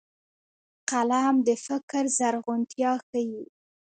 [0.89, 3.43] قلم د فکر زرغونتيا ښيي